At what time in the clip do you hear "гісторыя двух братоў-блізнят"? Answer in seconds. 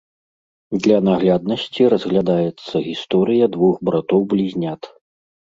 2.89-4.81